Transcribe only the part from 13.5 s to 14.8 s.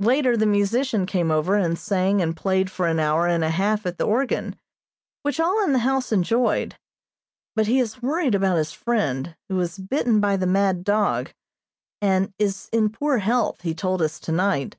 he told us tonight.